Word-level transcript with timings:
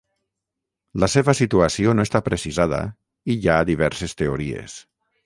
La 1.03 1.09
seva 1.15 1.35
situació 1.39 1.93
no 1.99 2.05
està 2.09 2.21
precisada 2.29 2.79
i 3.35 3.37
hi 3.45 3.47
ha 3.49 3.59
diverses 3.71 4.17
teories. 4.23 4.79